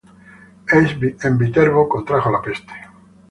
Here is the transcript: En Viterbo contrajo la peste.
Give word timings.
En 1.27 1.37
Viterbo 1.37 1.87
contrajo 1.87 2.31
la 2.31 2.41
peste. 2.41 2.73